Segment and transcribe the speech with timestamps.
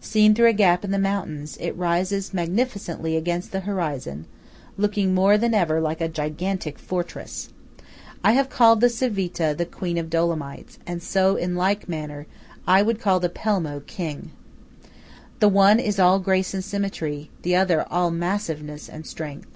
[0.00, 4.26] Seen through a gap in the mountains, it rises magnificently against the horizon,
[4.78, 7.48] looking more than ever like a gigantic fortress.
[8.22, 12.28] I have called the Civita, Queen of the Dolomites; and so, in like manner,
[12.64, 14.30] I would call the Pelmo, King.
[15.40, 19.48] The one is all grace and symmetry; the other all massiveness and strength.